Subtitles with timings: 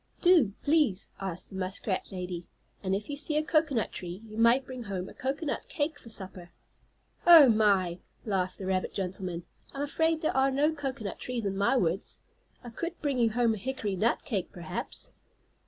[0.19, 2.47] "Do, please," asked the muskrat lady.
[2.81, 6.09] "And if you see a cocoanut tree you might bring home a cocoanut cake for
[6.09, 6.49] supper."
[7.27, 9.43] "Oh, my!" laughed the rabbit gentleman.
[9.75, 12.19] "I'm afraid there are no cocoanut trees in my woods.
[12.63, 15.11] I could bring you home a hickory nut cake, perhaps."